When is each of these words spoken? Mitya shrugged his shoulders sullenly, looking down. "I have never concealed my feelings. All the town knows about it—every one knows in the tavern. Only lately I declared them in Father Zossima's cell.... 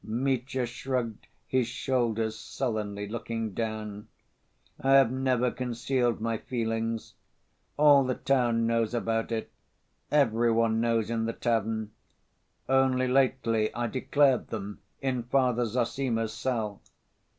Mitya 0.03 0.65
shrugged 0.65 1.27
his 1.45 1.67
shoulders 1.67 2.35
sullenly, 2.35 3.07
looking 3.07 3.53
down. 3.53 4.07
"I 4.79 4.93
have 4.93 5.11
never 5.11 5.51
concealed 5.51 6.19
my 6.19 6.39
feelings. 6.39 7.13
All 7.77 8.03
the 8.03 8.15
town 8.15 8.65
knows 8.65 8.95
about 8.95 9.31
it—every 9.31 10.51
one 10.51 10.81
knows 10.81 11.11
in 11.11 11.25
the 11.25 11.33
tavern. 11.33 11.91
Only 12.67 13.07
lately 13.07 13.71
I 13.75 13.85
declared 13.85 14.47
them 14.47 14.79
in 15.03 15.21
Father 15.21 15.67
Zossima's 15.67 16.33
cell.... 16.33 16.81